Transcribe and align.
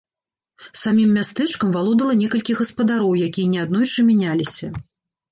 Самім 0.83 1.09
мястэчкам 1.17 1.73
валодала 1.75 2.15
некалькі 2.21 2.55
гаспадароў, 2.61 3.11
якія 3.27 3.47
неаднойчы 3.53 3.99
мяняліся. 4.09 4.67